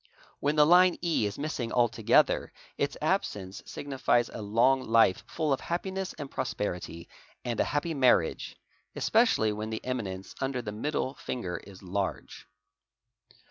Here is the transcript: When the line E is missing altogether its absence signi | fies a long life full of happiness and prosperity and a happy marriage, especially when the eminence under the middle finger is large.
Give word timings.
When 0.39 0.55
the 0.55 0.65
line 0.65 0.97
E 1.03 1.27
is 1.27 1.37
missing 1.37 1.71
altogether 1.71 2.51
its 2.75 2.97
absence 3.03 3.61
signi 3.67 3.99
| 4.03 4.03
fies 4.03 4.29
a 4.33 4.41
long 4.41 4.81
life 4.83 5.23
full 5.27 5.53
of 5.53 5.59
happiness 5.61 6.13
and 6.13 6.31
prosperity 6.31 7.07
and 7.45 7.59
a 7.59 7.63
happy 7.65 7.93
marriage, 7.93 8.55
especially 8.95 9.51
when 9.53 9.69
the 9.69 9.85
eminence 9.85 10.33
under 10.41 10.63
the 10.63 10.71
middle 10.71 11.13
finger 11.13 11.57
is 11.57 11.83
large. 11.83 12.47